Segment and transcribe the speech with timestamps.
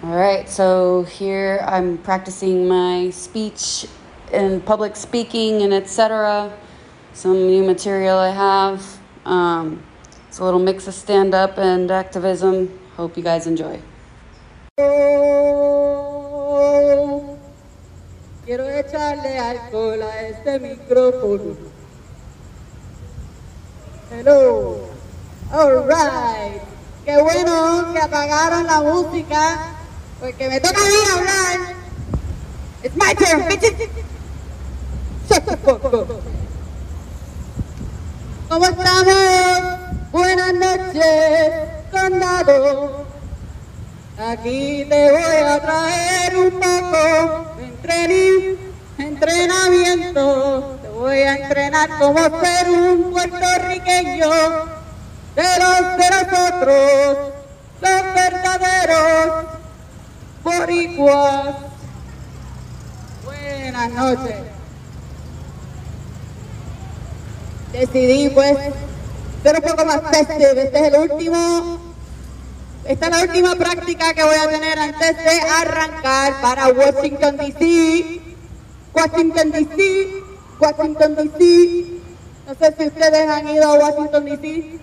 [0.00, 3.84] All right, so here I'm practicing my speech
[4.32, 6.56] and public speaking and etc.
[7.14, 9.00] Some new material I have.
[9.24, 9.82] Um,
[10.28, 12.78] it's a little mix of stand up and activism.
[12.94, 13.82] Hope you guys enjoy.
[18.46, 21.56] Quiero echarle alcohol a este micrófono.
[24.10, 24.90] Hello.
[25.52, 26.62] All right.
[27.04, 29.77] Qué bueno que apagaron la música
[30.20, 31.74] porque me toca a mí hablar.
[32.82, 33.74] It's my turn, bitches.
[35.28, 35.44] Shut.
[38.48, 39.78] ¿Cómo estamos?
[40.10, 41.52] Buenas noches,
[41.92, 43.06] condado.
[44.18, 48.58] Aquí te voy a traer un poco de
[48.98, 50.78] entrenamiento.
[50.82, 54.30] Te voy a entrenar como ser un puertorriqueño
[55.36, 57.18] de los de nosotros,
[57.80, 59.57] los verdaderos
[60.42, 61.56] boricuas.
[63.24, 64.36] Buenas noches.
[67.72, 68.56] Decidí pues
[69.42, 70.62] ser un poco más festive.
[70.62, 71.88] Este es el último
[72.88, 78.20] esta es la última práctica que voy a tener antes de arrancar para Washington DC.
[78.94, 80.22] Washington DC,
[80.58, 82.00] Washington DC.
[82.46, 84.80] No sé si ustedes han ido a Washington DC.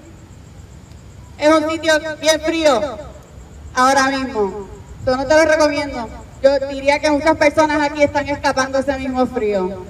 [1.40, 2.98] Es un sitio bien frío
[3.74, 4.75] ahora mismo.
[5.06, 6.10] Yo no te lo recomiendo.
[6.42, 9.86] Yo diría que muchas personas aquí están escapando ese mismo frío.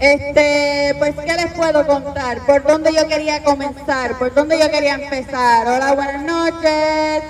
[0.00, 2.44] Este, pues, ¿qué les puedo contar?
[2.44, 4.18] ¿Por dónde yo quería comenzar?
[4.18, 5.66] ¿Por dónde yo quería empezar?
[5.66, 7.22] Hola, buenas noches.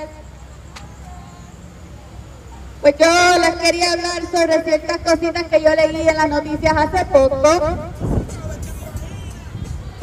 [2.81, 7.05] Pues yo les quería hablar sobre ciertas cositas que yo leí en las noticias hace
[7.07, 7.79] poco.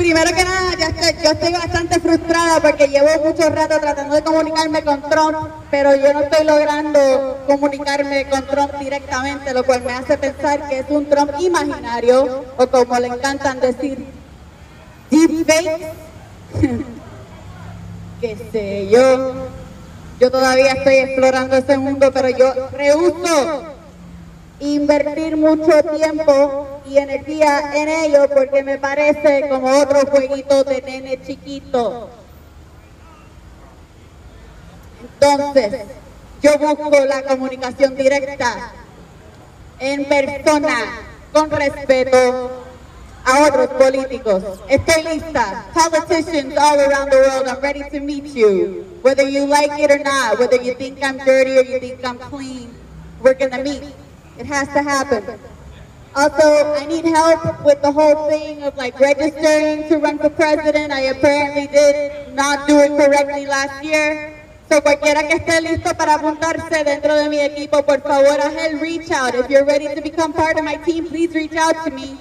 [0.02, 0.72] Primero que nada,
[1.24, 5.38] yo estoy bastante frustrada porque llevo mucho rato tratando de comunicarme con Trump,
[5.70, 10.80] pero yo no estoy logrando comunicarme con Trump directamente, lo cual me hace pensar que
[10.80, 14.08] es un Trump imaginario, o como le encantan decir,
[15.12, 15.94] deepfake.
[18.22, 19.50] Qué sé yo.
[20.20, 23.76] Yo todavía estoy explorando ese mundo, pero yo rehuso
[24.62, 31.20] invertir mucho tiempo y energía en ello porque me parece como otro jueguito de nene
[31.26, 32.10] chiquito.
[35.02, 35.82] Entonces,
[36.42, 38.72] yo busco la comunicación directa,
[39.80, 41.00] en persona,
[41.34, 42.52] con respeto
[43.26, 44.44] a otros políticos.
[44.68, 45.66] Estoy lista.
[45.74, 48.86] Politicians all around the world, I'm ready to meet you.
[49.02, 52.18] Whether you like it or not, whether you think I'm dirty or you think I'm
[52.18, 52.70] clean,
[53.22, 54.01] we're gonna meet.
[54.38, 55.40] It has to happen.
[56.14, 60.92] Also, I need help with the whole thing of like registering to run for president.
[60.92, 64.38] I apparently did not do it correctly last year.
[64.68, 69.12] So cualquiera que esté listo para apuntarse dentro de mi equipo, por favor, el reach
[69.12, 69.36] out.
[69.36, 72.18] If you're ready to become part of my team, please reach out to me.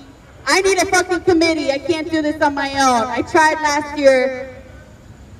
[0.46, 1.70] I need a fucking committee.
[1.70, 3.06] I can't do this on my own.
[3.08, 4.62] I tried last year,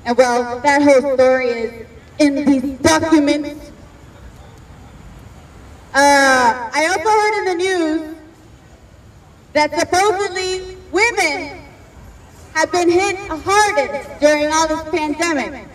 [0.05, 1.87] and well, that whole story is
[2.19, 3.70] in these documents.
[5.93, 8.17] Uh, I also heard in the news
[9.55, 11.65] that supposedly women
[12.55, 15.67] have been hit hardest during all this pandemic.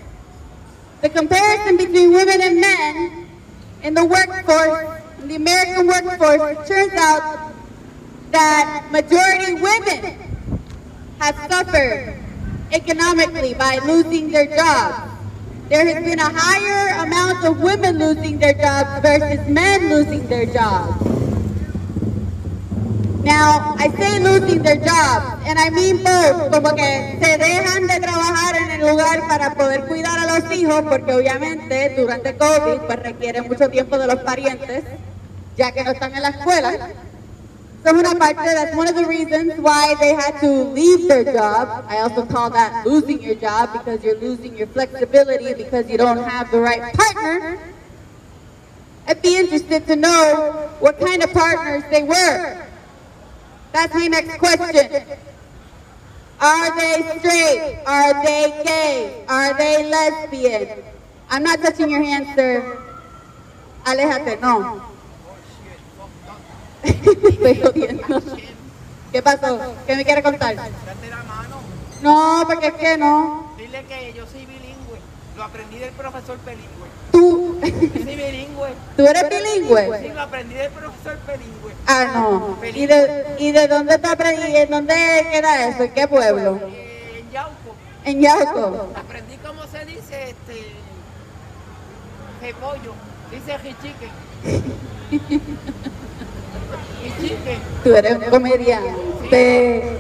[1.02, 3.28] The comparison between women and men
[3.84, 7.52] in the workforce, in the American workforce, turns out
[8.32, 10.18] that majority women
[11.20, 12.18] have suffered
[12.72, 15.05] economically by losing their jobs.
[15.68, 20.46] There has been a higher amount of women losing their jobs versus men losing their
[20.46, 20.94] jobs.
[23.24, 28.00] Now, I say losing their jobs, and I mean both, como que se dejan de
[28.00, 33.00] trabajar en el lugar para poder cuidar a los hijos, porque obviamente durante COVID pues
[33.00, 34.84] requiere mucho tiempo de los parientes,
[35.58, 36.90] ya que no están en la escuela.
[37.86, 41.24] So es una parte, that's one of the reasons why they had to leave their
[41.24, 41.86] job.
[41.88, 46.18] I also call that losing your job because you're losing your flexibility because you don't
[46.18, 47.60] have the right partner.
[49.08, 52.66] I'd be interested to know what kind of partners they were.
[53.72, 55.04] That's my next question.
[56.42, 57.84] Are they straight?
[57.86, 59.26] Are they gay?
[59.30, 60.84] Are they lesbian?
[61.30, 62.82] I'm not touching your hand, sir.
[63.86, 64.95] Aléjate, no.
[66.86, 68.22] Estoy jodiendo.
[69.12, 69.60] ¿Qué pasó?
[69.88, 70.56] ¿Qué me quiere contar?
[70.56, 70.70] Date
[71.10, 71.58] la mano.
[72.02, 73.54] No, porque es que no.
[73.58, 75.00] Dile que yo soy bilingüe.
[75.38, 76.88] Lo aprendí del profesor bilingüe.
[77.12, 78.70] Tú, Yo soy bilingüe.
[78.98, 80.14] ¿tú eres Sí, bilingüe?
[80.14, 81.74] lo aprendí del profesor bilingüe.
[81.88, 82.58] Ah, no.
[82.74, 84.56] ¿Y de, y de dónde te aprendí?
[84.58, 84.94] ¿En dónde
[85.32, 85.84] queda eso?
[85.84, 86.60] ¿En qué pueblo?
[86.68, 87.76] Eh, en Yauco.
[88.06, 88.90] En Yauco.
[88.96, 90.72] Aprendí cómo se dice este.
[92.42, 92.94] repollo,
[93.32, 94.12] dice chicken.
[97.84, 98.92] Tú eres un comediante.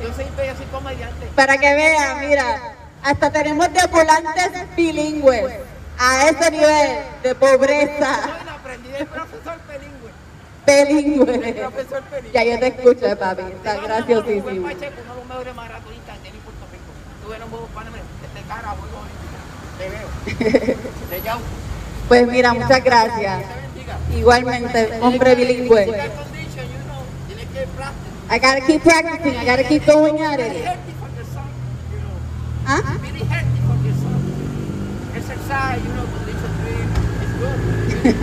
[0.03, 1.25] Yo soy, yo soy comediante.
[1.35, 2.73] Para que vean, mira,
[3.03, 5.53] hasta tenemos deambulantes bilingües
[5.97, 8.19] a ese nivel de pobreza.
[8.53, 9.57] Aprendí del profesor
[10.65, 11.47] bilingüe.
[11.47, 12.31] El profesor bilingüe.
[12.33, 14.49] Ya yo te escucho, papi, está Uno graciosísimo.
[14.49, 16.91] de los mejores maratonistas que hay en Puerto Rico.
[17.23, 18.75] Tuve un buenos panes de cara,
[19.77, 20.77] te veo.
[21.09, 21.39] De Yau.
[22.07, 23.43] Pues mira, muchas gracias.
[23.43, 24.17] Te.
[24.17, 25.85] Igualmente, hombre bilingüe.
[25.85, 27.53] That condition, you know, tienes que practice.
[28.29, 30.65] I gotta keep practicing, I gotta keep going at Very it.
[30.65, 31.47] healthy for your son,
[31.91, 32.17] you know.
[32.67, 32.97] ¿Ah?
[33.01, 34.19] Very healthy for your son.
[35.15, 36.81] Exercise, you know, condition three
[37.21, 37.59] is good.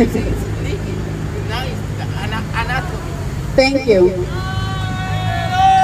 [0.00, 0.94] It's leaky.
[1.48, 1.80] Nice.
[2.54, 3.12] Anatomy.
[3.54, 4.02] Thank you.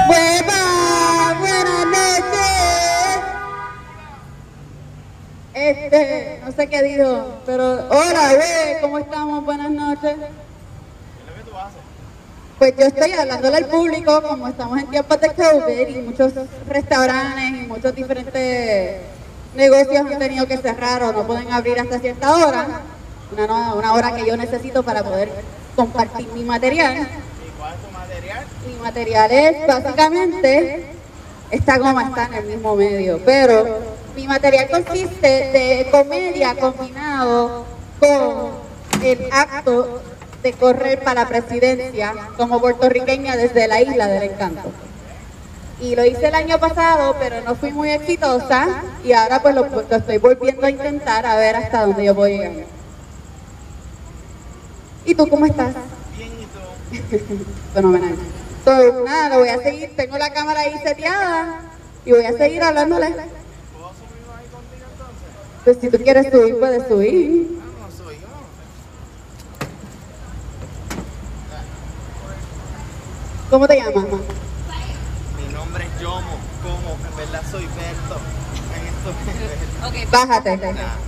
[0.08, 3.22] Buenas, buenas noches.
[5.54, 9.44] Este, no sé qué dijo, pero hola, güey, ¿cómo estamos?
[9.44, 10.16] Buenas noches.
[12.58, 16.32] Pues yo estoy hablándole al público, como estamos en tiempos de COVID y muchos
[16.68, 18.96] restaurantes y muchos diferentes
[19.54, 22.66] negocios han tenido que cerrar o no pueden abrir hasta cierta hora,
[23.30, 25.30] una, una hora que yo necesito para poder
[25.76, 26.94] compartir mi material.
[26.96, 28.44] ¿Y cuál es tu material?
[28.66, 30.86] Mi material es básicamente
[31.52, 33.78] esta goma está en el mismo medio, pero
[34.16, 37.64] mi material consiste de comedia combinado
[38.00, 38.50] con
[39.04, 40.02] el acto
[40.42, 44.70] de correr para la presidencia como puertorriqueña desde la isla del encanto.
[45.80, 49.66] Y lo hice el año pasado, pero no fui muy exitosa y ahora pues lo,
[49.66, 52.52] lo estoy volviendo a intentar a ver hasta dónde yo voy llegar.
[55.04, 55.74] ¿Y tú cómo estás?
[56.16, 57.18] Bien, ¿y tú?
[57.74, 58.14] Fenomenal.
[58.64, 61.60] So, nada, lo voy a seguir, tengo la cámara ahí seteada
[62.04, 63.06] y voy a seguir hablándole.
[63.06, 63.24] ¿Puedo
[63.94, 65.28] subirlo ahí contigo entonces?
[65.64, 67.58] Pues si tú quieres subir, puedes subir.
[67.62, 68.26] Ah, no soy yo.
[73.50, 73.94] ¿Cómo te llamas?
[73.94, 74.18] ma?
[75.38, 76.36] Mi nombre es Yomo.
[76.62, 76.98] ¿Cómo?
[77.08, 78.20] En verdad soy Berto.
[79.94, 80.60] En Bájate.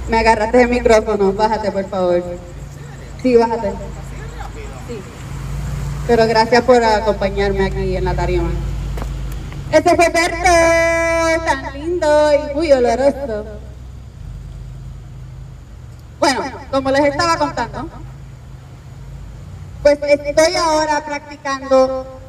[0.09, 2.23] Me agarraste el micrófono, bájate por favor.
[3.23, 3.71] Sí, bájate.
[4.89, 5.01] Sí.
[6.07, 8.51] Pero gracias por acompañarme aquí en la tarima.
[9.71, 13.45] Ese fue Berto, tan lindo y muy oloroso.
[16.19, 17.89] Bueno, como les estaba contando,
[19.83, 22.20] pues estoy ahora practicando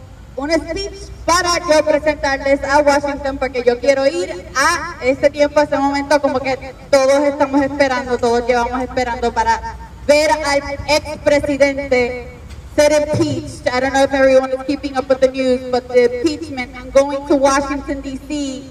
[0.42, 5.64] un speech para yo presentarles a Washington porque yo quiero ir a ese tiempo, a
[5.64, 6.58] ese momento como que
[6.90, 9.78] todos estamos esperando, todos llevamos esperando para
[10.08, 12.40] ver al expresidente
[12.76, 13.68] ser impeached.
[13.68, 16.90] I don't know if everyone is keeping up with the news, but the impeachment, I'm
[16.90, 18.64] going to Washington D.C.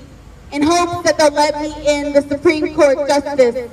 [0.51, 3.71] in hopes that they'll let me in the Supreme Court justice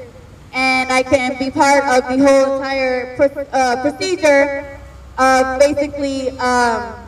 [0.54, 3.18] and I can be part of the whole entire
[3.52, 4.80] uh, procedure
[5.18, 7.07] of basically um,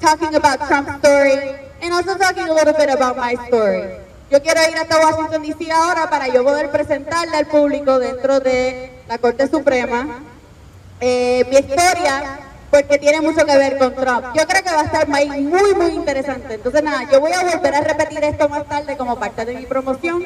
[0.00, 3.84] talking about Trump's story and also talking a little bit about my story.
[4.30, 8.92] Yo quiero ir hasta Washington DC ahora para yo poder presentarle al público dentro de
[9.08, 10.20] la Corte Suprema
[11.00, 12.40] eh, mi historia
[12.70, 14.26] porque tiene mucho que ver con Trump.
[14.34, 15.26] Yo creo que va a estar muy,
[15.74, 16.54] muy, interesante.
[16.54, 19.64] Entonces, nada, yo voy a volver a repetir esto más tarde como parte de mi
[19.64, 20.22] promoción,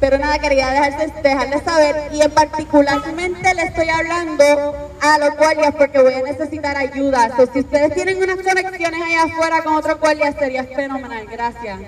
[0.00, 5.74] pero nada, quería dejarles, dejarles saber y en particularmente le estoy hablando a los guardias
[5.76, 7.36] porque voy a necesitar ayuda.
[7.36, 11.26] So, si ustedes tienen unas conexiones allá afuera con otros guardias, sería fenomenal.
[11.26, 11.80] Gracias.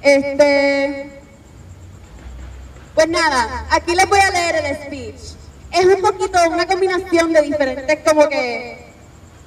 [0.00, 1.18] Este...
[2.94, 5.36] Pues nada, aquí les voy a leer el speech.
[5.72, 8.81] Es un poquito una combinación de diferentes como que,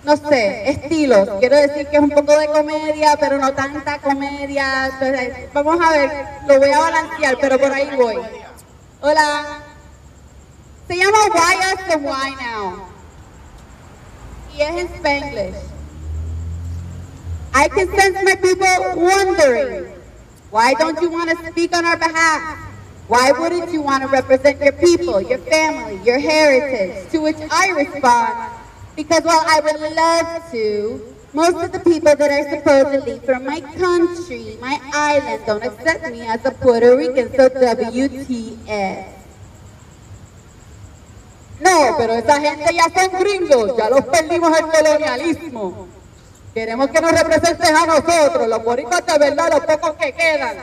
[0.06, 1.28] no sé, estilos.
[1.40, 4.86] Quiero decir que es un poco de comedia, pero no tanta comedia.
[4.86, 6.12] Entonces, vamos a ver,
[6.48, 8.18] lo voy a balancear, pero por ahí voy.
[9.02, 9.62] Hola.
[10.88, 12.88] Se llama Why Us and Why Now.
[14.56, 15.56] Y es en Spanglish.
[17.54, 19.86] I can sense my people wondering,
[20.52, 22.60] why don't you want to speak on our behalf?
[23.08, 27.10] Why wouldn't you want to represent your people, your family, your heritage?
[27.12, 28.34] To which I respond,
[28.96, 33.60] because while I would love to, most of the people that are supposedly from my
[33.60, 39.06] country, my island, don't accept me as a Puerto Rican, so WTF.
[41.60, 45.88] No, pero esa gente ya son gringos, ya los perdimos el colonialismo.
[46.54, 50.58] Queremos que nos representen a nosotros, los boricuas de verdad, los pocos que quedan.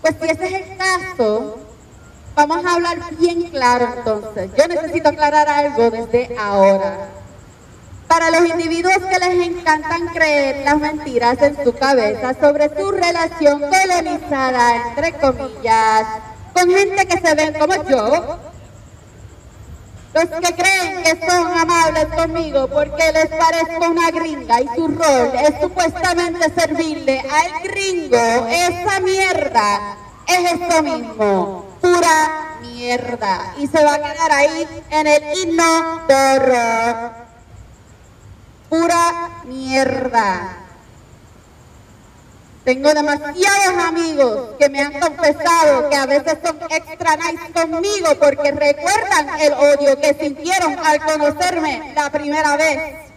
[0.00, 1.58] Pues si ese es el caso,
[2.46, 4.50] vamos a hablar bien claro entonces.
[4.56, 7.08] Yo necesito aclarar algo desde ahora.
[8.08, 13.60] Para los individuos que les encantan creer las mentiras en su cabeza sobre su relación
[13.60, 16.06] colonizada, entre comillas,
[16.52, 18.38] con gente que se ven como yo,
[20.12, 25.30] Los que creen que son amables conmigo porque les parezco una gringa y su rol
[25.40, 33.54] es supuestamente servirle al gringo, esa mierda es esto mismo, pura mierda.
[33.58, 37.10] Y se va a quedar ahí en el himno de
[38.68, 40.56] Pura mierda.
[42.64, 48.52] Tengo demasiados amigos que me han confesado que a veces son extra nice conmigo porque
[48.52, 53.09] recuerdan el odio que sintieron al conocerme la primera vez.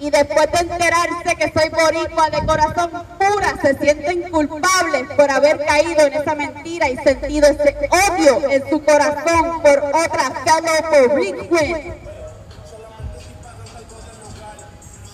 [0.00, 5.64] Y después de enterarse que soy boricua de corazón pura, se sienten culpables por haber
[5.66, 11.60] caído en esa mentira y sentido ese odio en su corazón por otra fellow boricua.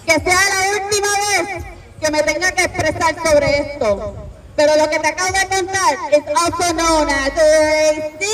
[0.05, 1.65] Que sea la última vez
[1.99, 4.15] que me tenga que expresar sobre esto.
[4.57, 8.25] Pero lo que te acabo de contar es also known as racism.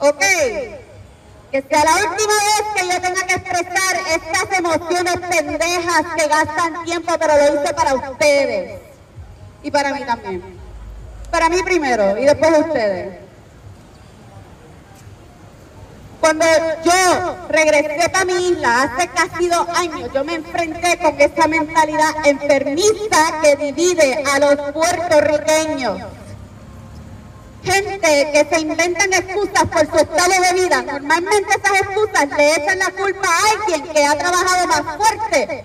[0.00, 0.22] ¿Ok?
[1.54, 6.84] Que sea la última vez que yo tenga que expresar estas emociones pendejas que gastan
[6.84, 8.80] tiempo, pero lo hice para ustedes.
[9.62, 10.42] Y para mí también.
[11.30, 13.18] Para mí primero y después ustedes.
[16.18, 16.44] Cuando
[16.82, 22.16] yo regresé para mi isla hace casi dos años, yo me enfrenté con esa mentalidad
[22.24, 26.00] enfermiza que divide a los puertorriqueños.
[27.64, 30.82] Gente que se inventan excusas por su estado de vida.
[30.82, 35.64] Normalmente esas excusas le echan la culpa a alguien que ha trabajado más fuerte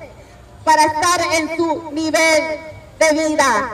[0.63, 2.59] para estar en su nivel
[2.99, 3.69] de vida,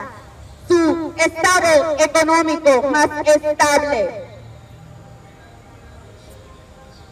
[0.68, 4.26] su estado económico más estable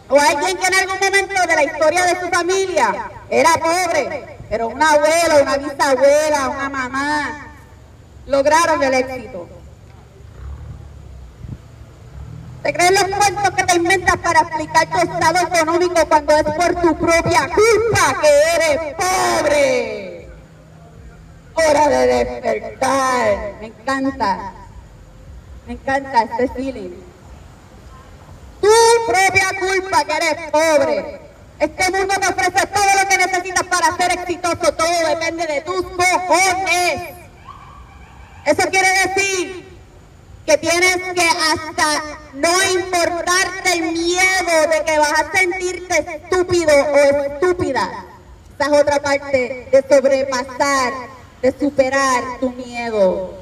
[0.09, 4.67] o alguien que en algún momento de la historia de su familia era pobre, pero
[4.67, 7.47] un abuelo, una bisabuela, una mamá
[8.27, 9.47] lograron el éxito.
[12.65, 16.81] ¿Te crees los cuentos que te inventas para explicar tu estado económico cuando es por
[16.81, 20.29] tu propia culpa que eres pobre?
[21.53, 23.53] Hora de despertar.
[23.61, 24.53] Me encanta.
[25.67, 26.47] Me encanta este
[28.61, 28.67] tu
[29.05, 31.21] propia culpa que eres pobre.
[31.59, 34.73] Este mundo te ofrece todo lo que necesitas para ser exitoso.
[34.73, 37.13] Todo depende de tus cojones.
[38.43, 39.64] Eso quiere decir
[40.45, 47.23] que tienes que hasta no importarte el miedo de que vas a sentirte estúpido o
[47.33, 48.05] estúpida.
[48.57, 50.93] Esa es otra parte de sobrepasar,
[51.41, 53.33] de superar tu miedo.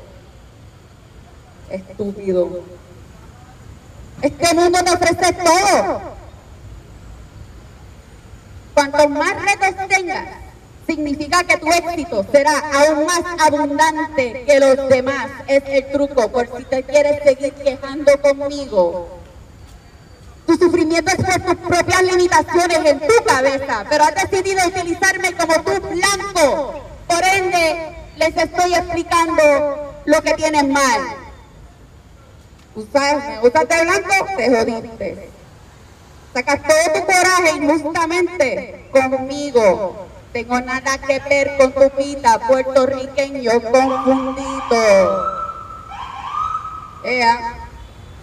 [1.70, 2.64] Estúpido.
[4.22, 6.02] Este mundo te ofrece todo.
[8.74, 10.28] Cuanto más retos tengas,
[10.88, 15.30] significa que tu éxito será aún más abundante que los demás.
[15.48, 19.20] Es el truco, por si te quieres seguir quejando conmigo.
[20.46, 25.54] Tu sufrimiento es por tus propias limitaciones en tu cabeza, pero has decidido utilizarme como
[25.64, 26.82] tu blanco.
[27.08, 31.02] Por ende, les estoy explicando lo que tienes mal.
[32.76, 35.30] Usaste blanco, te jodiste.
[36.34, 40.08] Sacas todo tu coraje injustamente conmigo.
[40.34, 45.34] Tengo nada que ver con tu vida, puertorriqueño confundido.
[47.04, 47.38] Ella,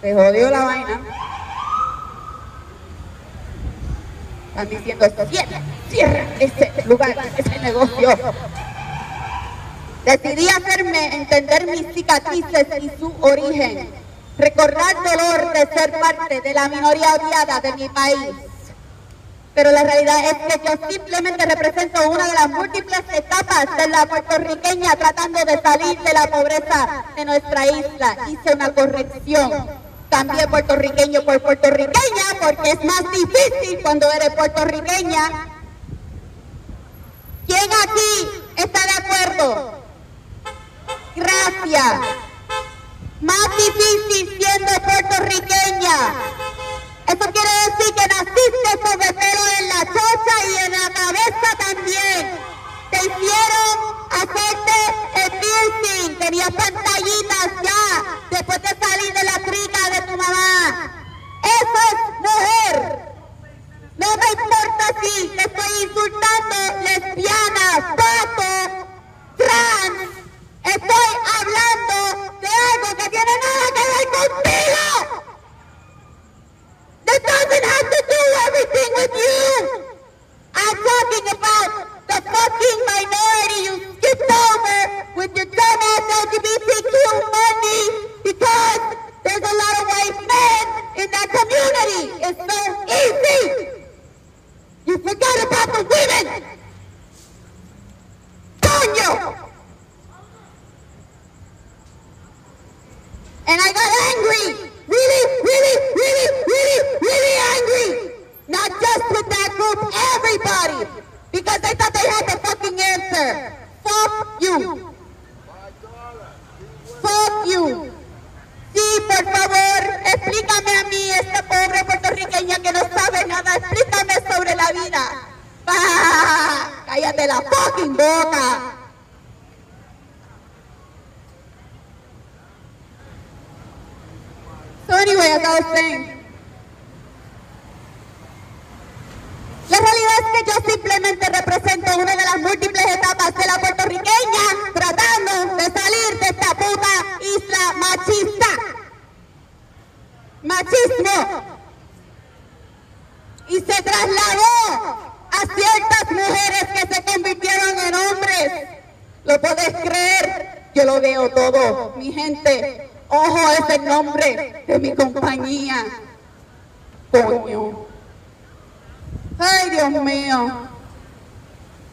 [0.01, 1.01] te jodió la vaina.
[4.49, 8.09] Están diciendo esto, cierra, cierra ese lugar, ese negocio.
[10.03, 13.89] Decidí hacerme entender mis cicatrices y su origen
[14.37, 18.50] recordar dolor de ser parte de la minoría odiada de mi país.
[19.53, 24.05] Pero la realidad es que yo simplemente represento una de las múltiples etapas de la
[24.05, 28.17] puertorriqueña tratando de salir de la pobreza de nuestra isla.
[28.29, 29.51] Hice una corrección.
[30.09, 35.47] También puertorriqueño por puertorriqueña porque es más difícil cuando eres puertorriqueña.
[37.45, 39.83] ¿Quién aquí está de acuerdo?
[41.15, 41.99] Gracias
[43.21, 46.13] más difícil siendo puertorriqueña.
[47.11, 52.39] Eso quiere decir que naciste el pelo en la chocha y en la cabeza también.
[52.89, 53.75] Te hicieron
[54.11, 54.77] hacerte
[55.15, 57.83] el piercing, tenías pantallitas ya,
[58.29, 60.89] después de salir de la trica de tu mamá.
[61.43, 62.75] Eso es mujer.
[63.97, 68.87] No me importa si te estoy insultando lesbiana, pato,
[69.35, 70.09] trans.
[70.63, 75.30] Estoy hablando de algo que tiene nada que ver contigo.
[77.11, 79.83] that doesn't have to do everything with you.
[80.55, 81.69] I'm talking about
[82.07, 84.79] the fucking minority you skipped over
[85.19, 86.95] with your dumbass LGBTQ
[87.35, 87.81] money
[88.23, 88.81] because
[89.23, 90.63] there's a lot of white men
[91.03, 92.03] in that community.
[92.31, 93.43] It's so easy.
[94.85, 96.43] You forgot about the women.
[98.61, 99.50] Don't you?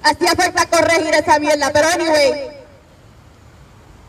[0.03, 2.51] Hacía falta corregir esa mierda, pero anyway.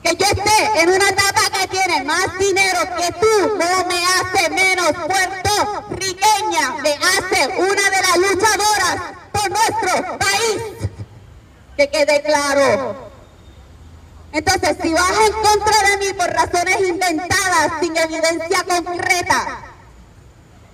[0.04, 4.50] Que yo esté en una etapa que tiene más dinero que tú no me hace
[4.50, 10.90] menos puertorriqueña, me hace una de las luchadoras por nuestro país.
[11.76, 13.10] Que quede claro.
[14.32, 19.60] Entonces, si vas en contra de mí por razones inventadas, sin evidencia concreta,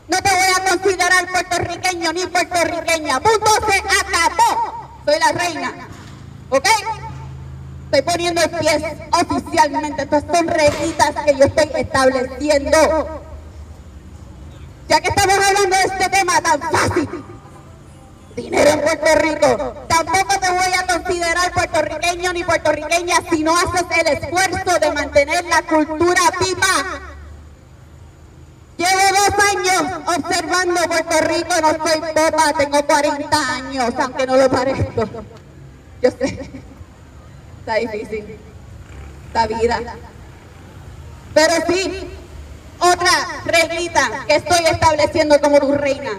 [0.08, 3.20] no te voy a considerar puertorriqueño ni puertorriqueña.
[3.22, 4.85] Punto se acabó.
[5.06, 5.74] Soy la reina.
[6.50, 6.68] ¿Ok?
[7.86, 10.02] Estoy poniendo el pie oficialmente.
[10.02, 13.22] Estas son reglitas que yo estoy estableciendo.
[14.88, 17.10] Ya que estamos hablando de este tema tan fácil,
[18.36, 23.86] dinero en Puerto Rico, tampoco te voy a considerar puertorriqueño ni puertorriqueña si no haces
[24.00, 27.15] el esfuerzo de mantener la cultura viva.
[28.78, 34.50] Llevo dos años observando Puerto Rico, no soy popa, tengo 40 años, aunque no lo
[34.50, 35.06] parezco.
[36.02, 36.52] Yo sé,
[37.60, 38.38] está difícil,
[39.28, 39.80] esta vida.
[41.34, 42.10] Pero sí,
[42.80, 43.12] otra
[43.46, 46.12] reglita que estoy estableciendo como tu reina.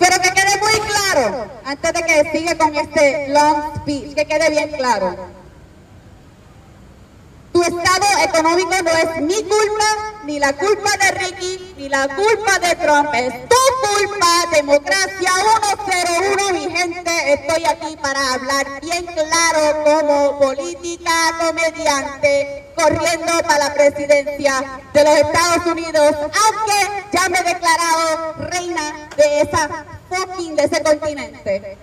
[0.00, 4.50] Pero que quede muy claro, antes de que siga con este long speech, que quede
[4.50, 5.41] bien claro.
[7.62, 12.74] Estado económico no es mi culpa, ni la culpa de Ricky, ni la culpa de
[12.76, 13.10] Trump.
[13.14, 15.30] Es tu culpa, democracia
[15.86, 17.32] 101, mi gente.
[17.32, 25.14] Estoy aquí para hablar bien claro como política comediante, corriendo para la presidencia de los
[25.18, 31.78] Estados Unidos, aunque ya me he declarado reina de esa fucking, de ese continente.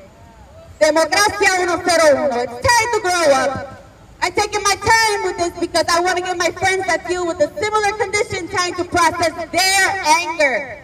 [0.80, 2.44] Democracia 101.
[2.44, 3.79] It's time to grow up.
[4.22, 7.26] I'm taking my time with this because I want to give my friends that deal
[7.26, 10.84] with a similar condition time to process their anger.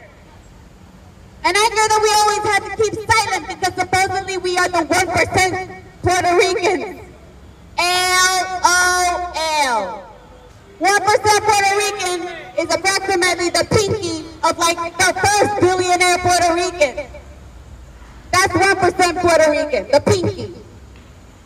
[1.43, 5.83] An anger that we always had to keep silent because supposedly we are the 1%
[6.01, 7.01] Puerto Ricans.
[7.77, 9.35] L-O-L.
[10.79, 17.05] 1% Puerto Rican is approximately the pinky of like the first billionaire Puerto Rican.
[18.31, 20.53] That's 1% Puerto Rican, the pinky.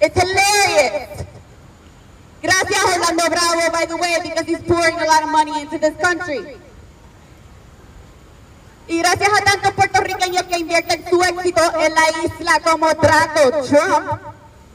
[0.01, 1.28] It's hilarious.
[2.41, 5.95] Gracias Orlando Bravo, by the way, because he's pouring a lot of money into this
[6.01, 6.57] country.
[8.87, 14.19] Y gracias a tantos puertorriqueños que invierten su éxito en la isla como trato, Trump,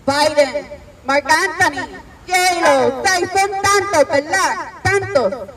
[0.06, 0.68] Biden,
[1.04, 1.88] Mark Anthony,
[2.28, 4.56] J-Lo, tantos, ¿verdad?
[4.82, 5.48] Tantos.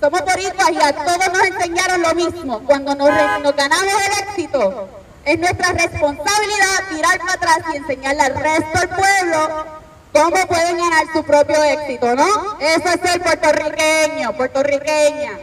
[0.00, 2.60] Somos boricuas y a todos nos enseñaron lo mismo.
[2.66, 3.08] Cuando nos,
[3.42, 4.88] nos ganamos el éxito,
[5.24, 9.77] es nuestra responsabilidad tirar para atrás y enseñarle al resto del pueblo
[10.12, 12.58] cómo pueden ganar su propio éxito, ¿no?
[12.60, 15.38] Eso es el puertorriqueño, puertorriqueña.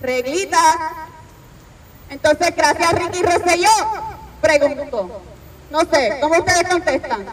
[0.00, 1.08] Reglita.
[2.10, 3.70] Entonces, gracias Ricky Rosselló,
[4.40, 5.22] pregunto.
[5.70, 7.26] No sé, ¿cómo ustedes contestan?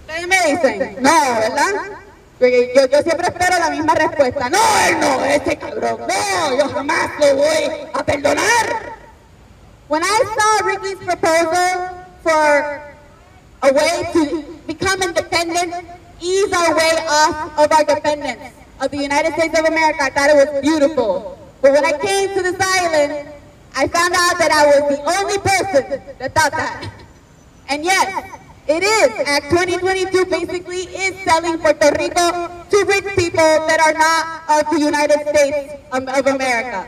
[0.00, 1.98] Ustedes me dicen, no, ¿verdad?
[2.40, 4.48] Yo, yo siempre espero la misma respuesta.
[4.48, 8.98] No, él no, ese cabrón, no, yo jamás lo voy a perdonar.
[9.88, 12.87] When I saw Ricky's proposal for
[13.62, 15.74] a way to become independent,
[16.20, 20.02] ease our way off of our dependence of the United States of America.
[20.02, 21.38] I thought it was beautiful.
[21.60, 23.28] But when I came to this island,
[23.74, 26.90] I found out that I was the only person that thought that.
[27.68, 29.26] And yes, it is.
[29.26, 34.78] Act 2022 basically is selling Puerto Rico to rich people that are not of the
[34.78, 36.86] United States of, America.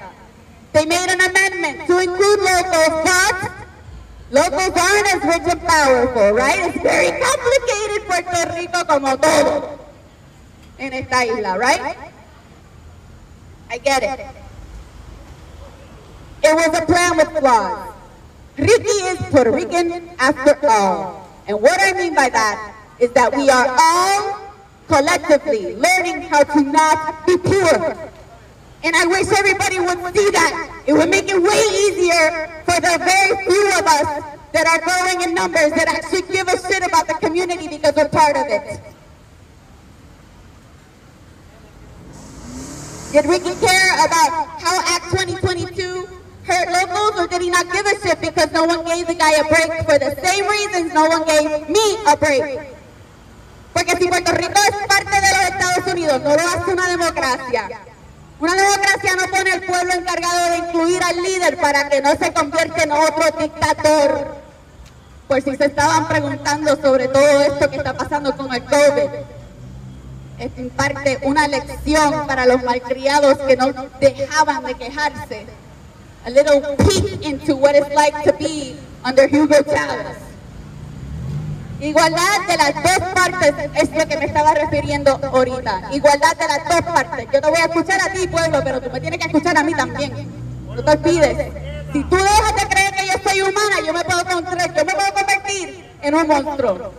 [0.72, 3.59] They made an amendment to include locals, but
[4.32, 6.70] Aren't as rich and powerful, right?
[6.70, 9.78] It's very complicated Puerto Rico como todo
[10.78, 11.96] en esta isla, right?
[13.70, 14.20] I get it.
[16.42, 17.94] It was a plan with flaws.
[18.56, 21.28] Ricky is Puerto Rican after all.
[21.46, 24.40] And what I mean by that is that we are all
[24.86, 28.10] collectively, learning how to not be poor.
[28.82, 30.82] And I wish everybody would see that.
[30.86, 34.08] It would make it way easier for the very few of us
[34.52, 38.08] that are growing in numbers that actually give a shit about the community because we're
[38.08, 38.80] part of it.
[43.12, 46.08] Did Ricky care about how Act 2022
[46.44, 49.32] hurt locals or did he not give a shit because no one gave the guy
[49.32, 52.60] a break for the same reasons no one gave me a break?
[53.74, 57.70] Porque si Puerto Rico es parte de los Estados Unidos, no lo hace una democracia.
[58.40, 62.32] Una democracia no pone al pueblo encargado de incluir al líder para que no se
[62.32, 64.36] convierta en otro dictador.
[65.28, 69.10] Por si se estaban preguntando sobre todo esto que está pasando con el COVID.
[70.38, 70.72] Es en
[71.22, 75.46] una lección para los malcriados que no dejaban de quejarse.
[76.24, 80.29] A little peek into what it's like to be under Hugo Chávez.
[81.80, 85.88] Igualdad de las dos partes es lo que me estaba refiriendo ahorita.
[85.92, 87.26] Igualdad de las dos partes.
[87.32, 89.62] Yo te voy a escuchar a ti, pueblo, pero tú me tienes que escuchar a
[89.62, 90.12] mí también.
[90.66, 91.52] No te olvides.
[91.92, 95.14] Si tú dejas de creer que yo soy humana, yo me puedo, yo me puedo
[95.14, 96.92] convertir en un monstruo.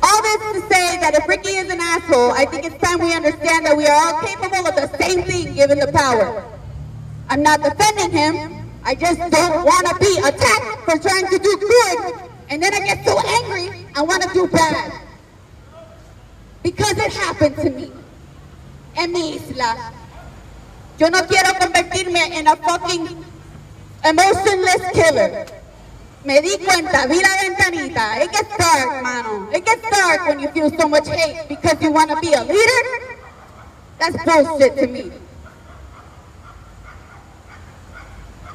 [0.00, 3.12] All this to say that if Ricky is an asshole, I think it's time we
[3.12, 6.44] understand that we are all capable of the same thing given the power.
[7.28, 8.57] I'm not defending him.
[8.88, 11.98] I just don't want to be attacked for trying to do good,
[12.48, 14.92] and then I get so angry, I want to do bad.
[16.62, 17.92] Because it happened to me.
[18.96, 19.92] En mi isla.
[20.98, 23.24] Yo no quiero convertirme en a fucking
[24.04, 25.46] emotionless killer.
[26.24, 28.22] Me di cuenta, vi la ventanita.
[28.22, 29.50] It gets dark, mano.
[29.52, 32.42] It gets dark when you feel so much hate because you want to be a
[32.42, 32.82] leader.
[33.98, 35.12] That's bullshit to me.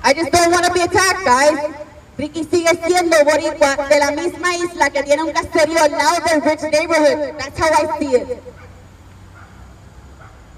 [0.03, 1.73] I just don't want to be attacked, guys.
[2.17, 6.41] Ricky sigue siendo boricua de la misma isla que tiene un caserío al lado del
[6.41, 7.37] rich neighborhood.
[7.39, 8.43] That's how I see it.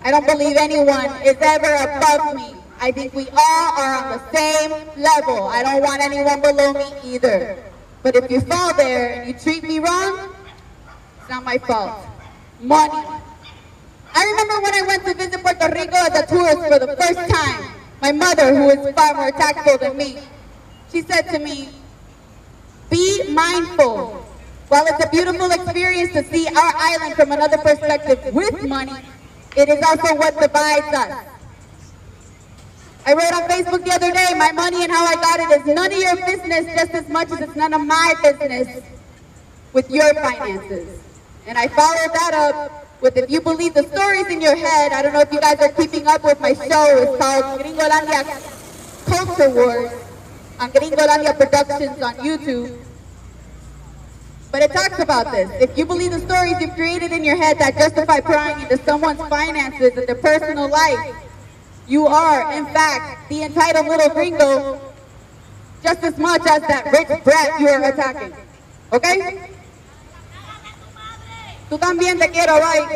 [0.03, 2.55] I don't believe anyone is ever above me.
[2.81, 5.47] I think we all are on the same level.
[5.47, 7.58] I don't want anyone below me either.
[8.03, 10.29] But if you fall there and you treat me wrong,
[11.19, 12.05] it's not my fault.
[12.60, 13.01] Money.
[14.13, 17.29] I remember when I went to visit Puerto Rico as a tourist for the first
[17.29, 17.85] time.
[18.01, 20.17] My mother, who is far more tactful than me,
[20.91, 21.69] she said to me,
[22.89, 24.25] be mindful.
[24.67, 28.93] While it's a beautiful experience to see our island from another perspective with money,
[29.55, 31.25] it is also what divides us.
[33.05, 35.75] I wrote on Facebook the other day, my money and how I got it is
[35.75, 38.84] none of your business just as much as it's none of my business
[39.73, 41.03] with your finances.
[41.45, 44.91] And I followed that up with if you believe the stories in your head.
[44.91, 46.86] I don't know if you guys are keeping up with my show.
[46.98, 48.22] It's called Gringolandia
[49.06, 49.91] Culture Wars
[50.60, 52.76] on Gringolandia Productions on YouTube.
[54.52, 55.52] But it talks about this.
[55.62, 59.22] If you believe the stories you've created in your head that justify prying into someone's
[59.30, 61.15] finances and their personal life,
[61.88, 64.82] you are, in fact, the entitled little gringo
[65.84, 68.34] just as much as that rich brat you are attacking.
[68.91, 69.55] Okay?
[71.75, 72.88] Tú también te quiero, right?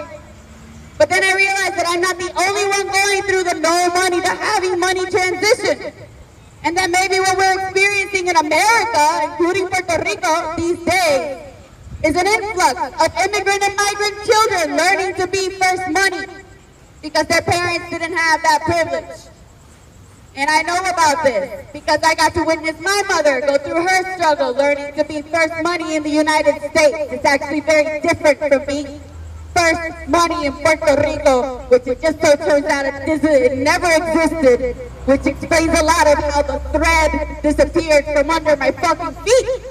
[0.97, 4.21] But then I realized that I'm not the only one going through the no money
[4.21, 5.91] to having money transition.
[6.63, 11.43] And that maybe what we're experiencing in America, including Puerto Rico these days,
[12.07, 16.23] is an influx of immigrant and migrant children learning to be first money
[17.01, 19.28] because their parents didn't have that privilege.
[20.39, 24.15] And I know about this because I got to witness my mother go through her
[24.15, 27.11] struggle learning to be first money in the United States.
[27.11, 29.01] It's actually very different from being
[29.53, 34.77] first money in Puerto Rico, which it just so turns out it, it never existed,
[35.03, 39.63] which explains a lot of how the thread disappeared from under my fucking feet.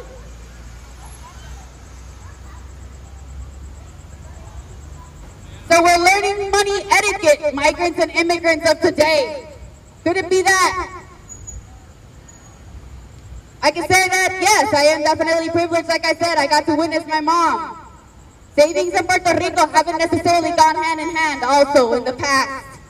[5.71, 9.48] So we're learning money etiquette, migrants and immigrants of today.
[10.09, 11.05] Could it be that?
[13.61, 15.87] I can say that, yes, I am definitely privileged.
[15.87, 17.77] Like I said, I got to witness my mom.
[18.57, 22.81] Savings in Puerto Rico haven't necessarily gone hand in hand also in the past.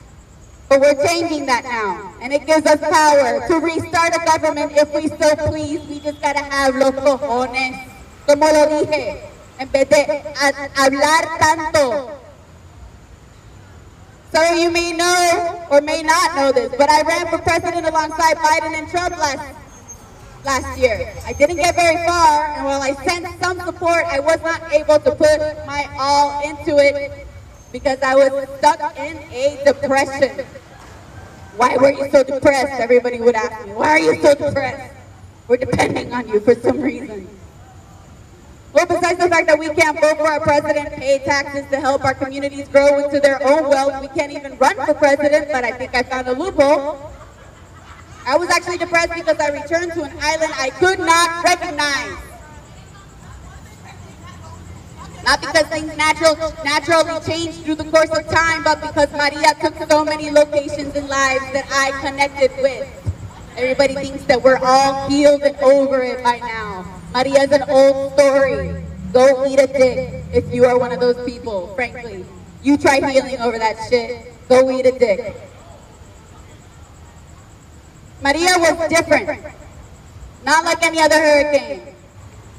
[0.69, 2.15] But we're changing that now.
[2.23, 5.83] And it gives us power to restart a government if we so please.
[5.91, 7.83] We just gotta have los cojones.
[8.29, 9.27] Como lo dije,
[9.59, 10.23] en vez de
[10.77, 12.08] hablar tanto
[14.35, 18.37] of you may know or may not know this, but I ran for president alongside
[18.37, 19.55] Biden and Trump last,
[20.45, 21.13] last year.
[21.27, 24.99] I didn't get very far, and while I sensed some support, I was not able
[24.99, 27.27] to put my all into it
[27.73, 30.45] because I was stuck in a depression.
[31.57, 32.81] Why were you so depressed?
[32.81, 33.73] Everybody would ask me.
[33.75, 34.95] Why are you so depressed?
[35.49, 37.27] We're depending on you for some reason.
[38.79, 42.05] Well, besides the fact that we can't vote for our president, pay taxes to help
[42.05, 45.73] our communities grow into their own wealth, we can't even run for president, but I
[45.73, 47.11] think I found a loophole.
[48.25, 52.23] I was actually depressed because I returned to an island I could not recognize.
[55.25, 59.75] Not because things natural, naturally changed through the course of time, but because Maria took
[59.91, 62.87] so many locations and lives that I connected with.
[63.57, 66.98] Everybody thinks that we're all healed and over it by now.
[67.13, 68.85] Maria's an old story.
[69.13, 72.25] Go eat a dick if you are one of those people, frankly.
[72.63, 74.33] You try healing over that shit.
[74.49, 75.35] Go eat a dick.
[78.23, 79.41] Maria was different.
[80.45, 81.95] Not like any other hurricane.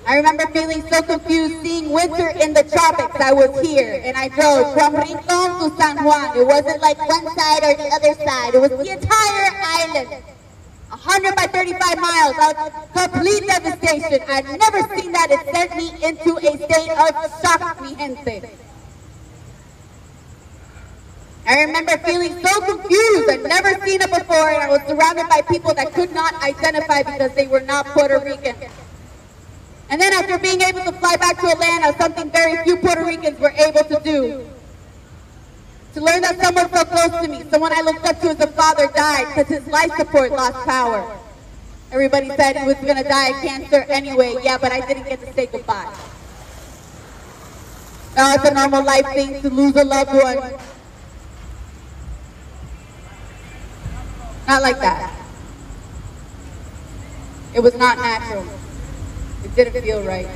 [0.08, 3.20] I remember feeling so confused seeing winter in the tropics.
[3.20, 6.36] I was here and I drove from Rincon to San Juan.
[6.38, 8.56] It wasn't like one side or the other side.
[8.56, 10.24] It was the entire island.
[10.90, 12.54] 100 by 35 miles of
[12.94, 14.20] complete devastation.
[14.28, 15.30] I've never seen that.
[15.30, 18.50] It sent me into a state of shock, mi gente.
[21.46, 23.30] I remember feeling so confused.
[23.30, 27.04] I'd never seen it before, and I was surrounded by people that could not identify
[27.04, 28.56] because they were not Puerto Rican.
[29.90, 33.40] And then after being able to fly back to Atlanta, something very few Puerto Ricans
[33.40, 34.46] were able to do.
[36.00, 38.48] To learn that someone so close to me, someone I looked up to as a
[38.48, 41.20] father died because his life support lost power.
[41.92, 44.38] Everybody said he was going to die of cancer anyway.
[44.42, 45.94] Yeah, but I didn't get to say goodbye.
[48.16, 50.38] Now it's a normal life thing to lose a loved one.
[54.48, 55.14] Not like that.
[57.54, 58.48] It was not natural.
[59.44, 60.30] It didn't feel right.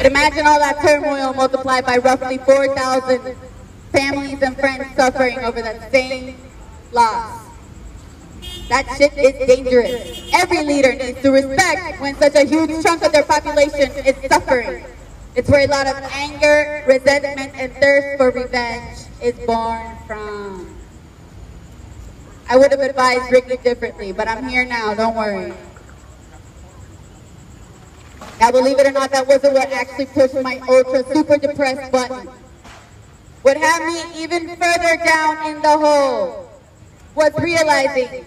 [0.00, 3.36] But imagine all that turmoil multiplied by roughly 4,000
[3.92, 6.38] families and friends suffering over that same
[6.90, 7.44] loss.
[8.70, 10.30] That shit is dangerous.
[10.32, 14.86] Every leader needs to respect when such a huge chunk of their population is suffering.
[15.36, 20.74] It's where a lot of anger, resentment, and thirst for revenge is born from.
[22.48, 25.52] I would have advised Ricky differently, but I'm here now, don't worry.
[28.40, 32.26] Now, believe it or not, that wasn't what actually pushed my ultra super depressed button.
[33.42, 36.48] What had me even further down in the hole
[37.14, 38.24] was realizing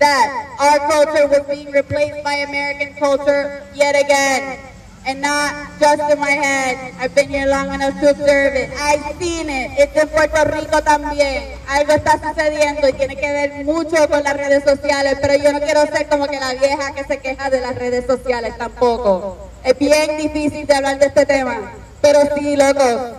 [0.00, 4.58] that our culture was being replaced by American culture yet again
[5.06, 6.94] and not just in my head.
[6.98, 8.70] I've been here long enough to observe it.
[8.80, 9.78] I've seen it.
[9.78, 11.54] It's in Puerto Rico también.
[11.68, 15.60] Algo está sucediendo y tiene que ver mucho con las redes sociales, pero yo no
[15.60, 19.51] quiero ser como que la vieja que se queja de las redes sociales tampoco.
[19.64, 23.12] Es bien difícil de hablar de este tema, pero sí, locos.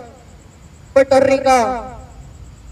[0.92, 1.96] Puerto Rico,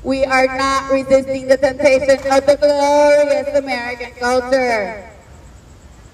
[0.04, 5.11] we are not resisting the temptation of the glorious American culture.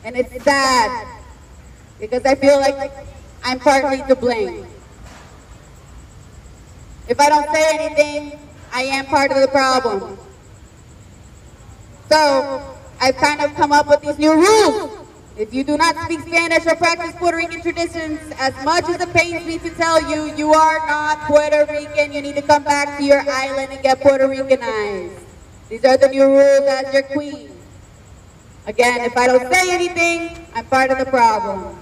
[0.04, 1.06] And it's sad
[1.98, 2.92] because I feel like
[3.44, 4.66] I'm partly to blame.
[7.08, 8.38] If I don't say anything,
[8.72, 10.16] I am part of the problem.
[12.08, 12.62] So
[13.00, 15.07] I've kind of come up with these new rules.
[15.38, 19.12] If you do not speak Spanish or practice Puerto Rican traditions, as much as it
[19.14, 22.12] pains me to tell you, you are not Puerto Rican.
[22.12, 25.16] You need to come back to your island and get Puerto Ricanized.
[25.68, 27.50] These are the new rules as your queen.
[28.66, 31.78] Again, if I don't say anything, I'm part of the problem.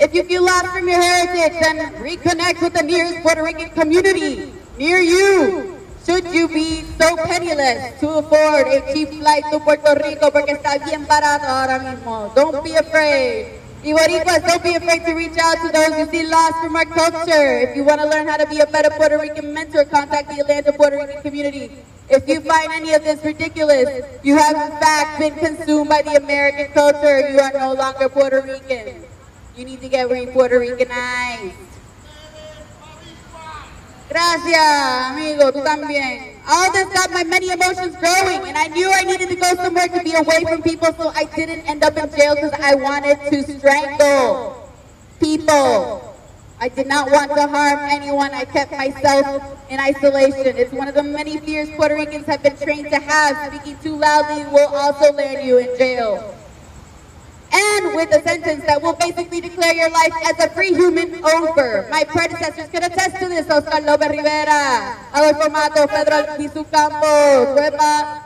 [0.00, 4.50] If you feel lost from your heritage, then reconnect with the nearest Puerto Rican community
[4.78, 5.77] near you.
[6.08, 10.78] Should you be so penniless to afford a cheap flight to Puerto Rico porque está
[10.82, 13.60] bien barato ahora mismo, don't be afraid.
[13.84, 16.86] Y Boricuas, don't be afraid to reach out to those who see lost from our
[16.86, 17.60] culture.
[17.60, 20.40] If you want to learn how to be a better Puerto Rican mentor, contact the
[20.40, 21.72] Atlanta Puerto Rican community.
[22.08, 26.16] If you find any of this ridiculous, you have in fact been consumed by the
[26.16, 27.28] American culture.
[27.28, 29.04] You are no longer Puerto Rican.
[29.58, 31.67] You need to get re-Puerto Ricanized.
[34.08, 36.40] Gracias, amigo, tú también.
[36.48, 39.88] All this got my many emotions growing, and I knew I needed to go somewhere
[39.88, 43.18] to be away from people so I didn't end up in jail because I wanted
[43.30, 44.70] to strangle
[45.20, 46.14] people.
[46.58, 48.32] I did not want to harm anyone.
[48.32, 50.56] I kept myself in isolation.
[50.56, 53.52] It's one of the many fears Puerto Ricans have been trained to have.
[53.52, 56.37] Speaking too loudly will also land you in jail
[57.52, 61.86] and with a sentence that will basically declare your life as a free human over.
[61.90, 68.22] My predecessors can attest to this, Oscar Lopez Rivera, Adolfo Mato, Pedro Albizu Campos, Huepa,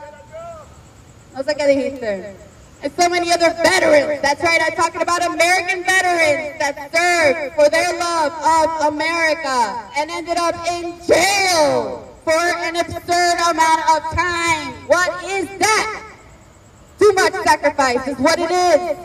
[1.35, 2.35] no sé qué dijiste.
[2.83, 4.21] And so many other veterans.
[4.21, 10.11] That's right, I'm talking about American veterans that served for their love of America and
[10.11, 14.73] ended up in jail for an absurd amount of time.
[14.87, 16.02] What is that?
[16.99, 18.97] Too much sacrifice is what it is.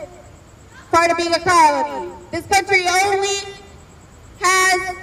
[0.91, 2.11] Part of being a colony.
[2.31, 3.53] This country only
[4.41, 4.95] has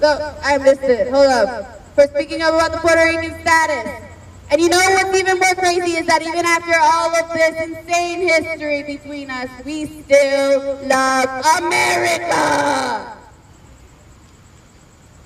[0.00, 1.82] the, I missed it, hold up.
[1.94, 4.02] For speaking up about the Puerto Rican status.
[4.50, 8.20] And you know what's even more crazy is that even after all of this insane
[8.20, 13.16] history between us, we still love America.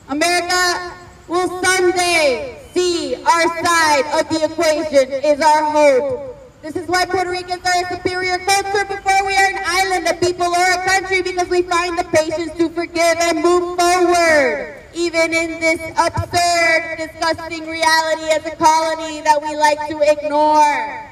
[0.08, 0.96] America
[1.28, 6.39] will someday see our side of the equation is our hope.
[6.62, 10.14] This is why Puerto Ricans are a superior culture before we are an island, a
[10.14, 14.76] people, or a country because we find the patience to forgive and move forward.
[14.92, 21.08] Even in this absurd, disgusting reality as a colony that we like to ignore.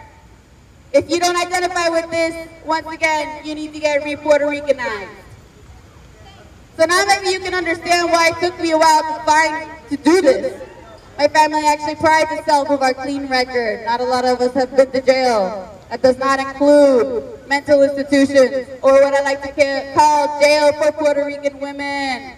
[0.93, 5.09] If you don't identify with this, once again, you need to get re-Puerto Ricanized.
[6.77, 9.97] So now maybe you can understand why it took me a while to find to
[9.97, 10.68] do this.
[11.19, 13.85] My family actually prides itself of our clean record.
[13.85, 15.77] Not a lot of us have been to jail.
[15.91, 21.27] That does not include mental institutions or what I like to call jail for Puerto
[21.27, 22.37] Rican women.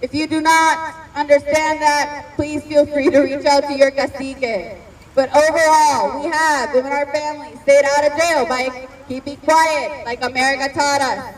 [0.00, 4.78] If you do not understand that, please feel free to reach out to your cacique.
[5.14, 10.24] But overall, we have, within our family, stayed out of jail by keeping quiet, like
[10.24, 11.34] America taught us.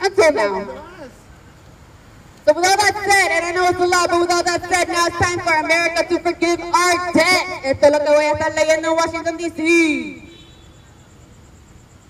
[0.00, 0.93] Until now.
[2.44, 4.60] So with all that said, and I know it's a lot, but with all that
[4.68, 7.64] said, now it's time for America to forgive our debt.
[7.64, 10.30] Esto es lo que voy a estar leyendo en Washington, D.C.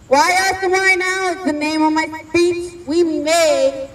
[0.08, 2.74] Why and why now is the name of my speech.
[2.86, 3.88] We may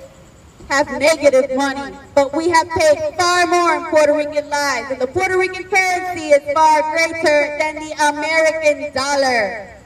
[0.69, 5.08] have negative money, but we have paid far more in Puerto Rican lives, and the
[5.08, 9.78] Puerto Rican currency is far greater than the American dollar.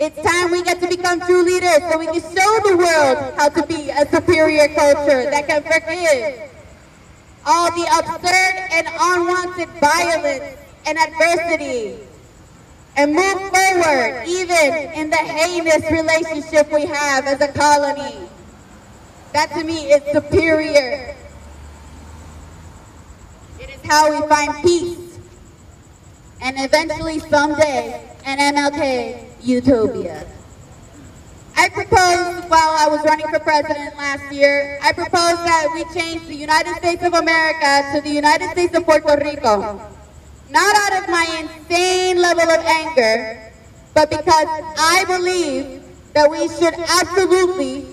[0.00, 3.48] It's time we get to become true leaders so we can show the world how
[3.48, 6.50] to be a superior culture that can forgive
[7.46, 11.96] all the absurd and unwanted violence and adversity
[12.96, 18.28] and move forward even in the heinous relationship we have as a colony.
[19.32, 21.14] That to me is superior.
[23.60, 25.18] It is how we find peace
[26.40, 30.26] and eventually someday an MLK utopia.
[31.56, 36.26] I proposed while I was running for president last year, I proposed that we change
[36.26, 39.80] the United States of America to the United States of Puerto Rico.
[40.50, 43.52] Not out of my insane level of anger,
[43.94, 47.86] but because I believe that we should absolutely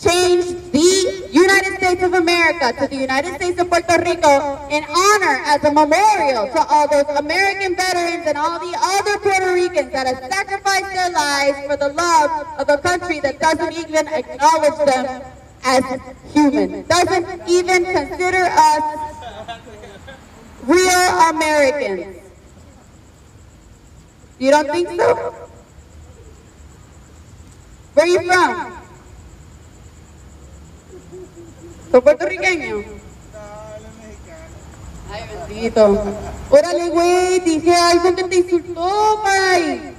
[0.00, 5.36] change the United States of America to the United States of Puerto Rico in honor
[5.44, 10.06] as a memorial to all those American veterans and all the other Puerto Ricans that
[10.06, 15.22] have sacrificed their lives for the love of a country that doesn't even acknowledge them
[15.64, 15.84] as
[16.32, 19.18] human, doesn't even consider us
[20.64, 22.16] real Americans.
[24.38, 25.34] You don't think so?
[27.94, 28.87] Where are you from?
[31.90, 32.84] ¿Son puertorriqueños?
[35.10, 36.04] Ay, bendito.
[36.50, 39.94] Órale, güey, dije algo que te insultó, Pai.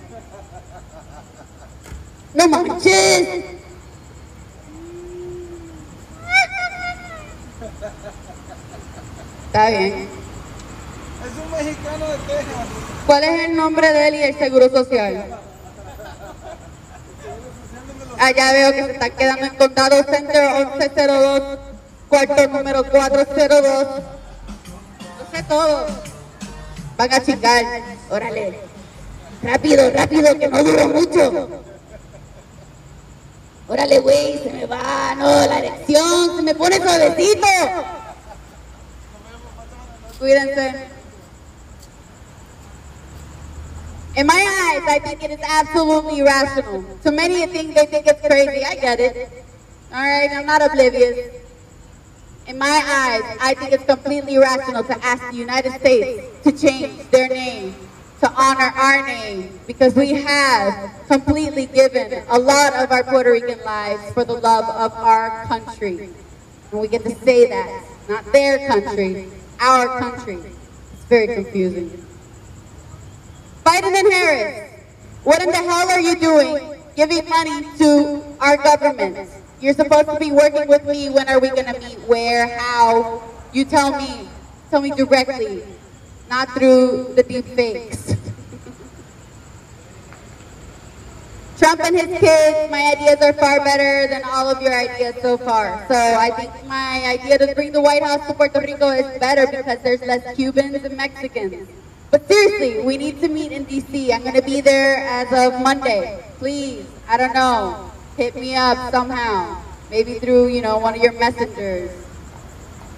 [2.36, 3.46] No manches.
[9.48, 10.08] Está bien.
[11.26, 12.68] Es un mexicano de Texas.
[13.08, 15.26] ¿Cuál es el nombre de él y el seguro social?
[18.20, 21.60] Allá veo que se está quedando en condado Center 1102,
[22.10, 23.88] cuarto número 402.
[25.20, 25.88] No sé todo.
[26.98, 27.64] Van a chingar.
[28.10, 28.60] Órale.
[29.42, 31.50] Rápido, rápido, que no duro mucho.
[33.70, 37.48] Órale, güey, se me va, no, la erección, se me pone suavecito.
[40.18, 40.88] Cuídense.
[44.16, 46.84] In my eyes, I think it is absolutely irrational.
[47.04, 48.66] To many, think they think it's crazy.
[48.66, 49.30] I get it.
[49.94, 51.39] All right, I'm not oblivious.
[52.50, 57.08] In my eyes, I think it's completely irrational to ask the United States to change
[57.12, 57.76] their name
[58.22, 63.64] to honor our name because we have completely given a lot of our Puerto Rican
[63.64, 66.10] lives for the love of our country.
[66.72, 69.28] And we get to say that, not their country,
[69.62, 70.40] our country.
[70.94, 72.04] It's very confusing.
[73.64, 74.84] Biden and Harris,
[75.24, 79.30] what in the hell are you doing giving money to our government?
[79.62, 81.10] You're supposed to be working with me.
[81.10, 82.00] When are we going to meet?
[82.08, 82.48] Where?
[82.58, 83.22] How?
[83.52, 84.30] You tell me.
[84.70, 85.64] Tell me directly,
[86.30, 88.14] not through the deep fakes.
[91.58, 95.38] Trump and his kids, my ideas are far better than all of your ideas so
[95.38, 95.84] far.
[95.88, 99.48] So I think my idea to bring the White House to Puerto Rico is better
[99.48, 101.68] because there's less Cubans and Mexicans.
[102.12, 104.14] But seriously, we need to meet in DC.
[104.14, 106.24] I'm gonna be there as of Monday.
[106.38, 107.89] Please, I don't know,
[108.20, 109.64] hit me up somehow.
[109.90, 111.90] Maybe through, you know, one of your messengers.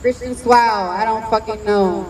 [0.02, 2.10] Christian Swao, I don't fucking know.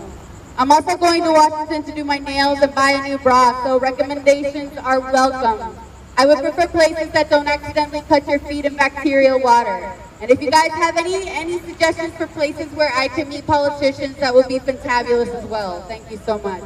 [0.57, 3.79] I'm also going to Washington to do my nails and buy a new bra, so
[3.81, 5.75] recommendations are welcome.
[6.17, 9.91] I would prefer places that don't accidentally cut your feet in bacterial water.
[10.21, 14.15] And if you guys have any any suggestions for places where I can meet politicians,
[14.17, 15.81] that would be fantabulous as well.
[15.81, 16.63] Thank you so much.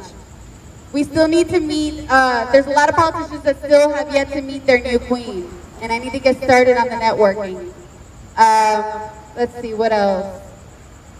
[0.96, 4.32] We still need to meet, uh, there's a lot of politicians that still have yet
[4.32, 5.44] to meet their new queen.
[5.82, 7.68] And I need to get started on the networking.
[8.32, 8.80] Um,
[9.36, 10.40] let's see, what else?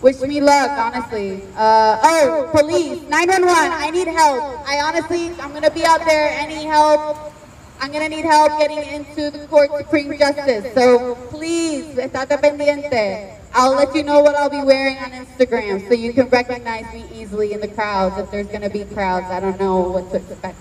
[0.01, 1.43] Wish me luck, honestly.
[1.55, 4.65] Uh, oh, police, 911, I need help.
[4.67, 7.35] I honestly, I'm gonna be out there, any help,
[7.79, 10.73] I'm gonna need help getting into the court Supreme Justice.
[10.73, 13.37] So please, estate pendiente.
[13.57, 17.07] I'll let you know what I'll be wearing on Instagram so you can recognize me
[17.15, 19.27] easily in the crowds if there's gonna be crowds.
[19.31, 20.61] I don't know what to expect.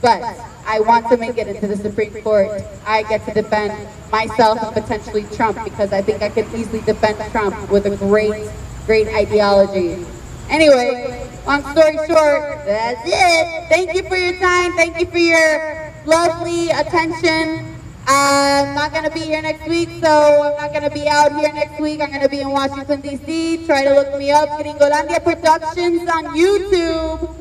[0.00, 0.22] But
[0.64, 2.62] I want to make it into the Supreme Court.
[2.86, 3.72] I get to defend
[4.12, 8.48] myself and potentially Trump because I think I could easily defend Trump with a great,
[8.86, 10.06] great ideology.
[10.48, 13.68] Anyway, long story short, that's it.
[13.68, 14.74] Thank you for your time.
[14.74, 17.77] Thank you for your lovely attention.
[18.10, 21.30] I'm not going to be here next week, so I'm not going to be out
[21.38, 22.00] here next week.
[22.00, 23.66] I'm going to be in Washington, D.C.
[23.66, 27.36] Try to look me up, Gringolandia Productions on YouTube.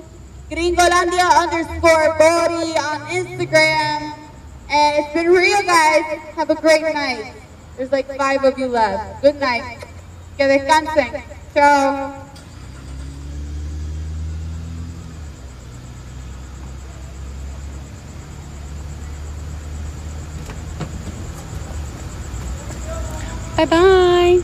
[0.51, 4.13] Gringolandia underscore Body on Instagram.
[4.69, 6.03] And it's been real, guys.
[6.35, 7.33] Have a great night.
[7.77, 9.21] There's like five of you left.
[9.21, 9.85] Good night.
[10.37, 11.23] Que descansen.
[11.53, 12.26] Ciao.
[23.57, 24.37] 拜拜。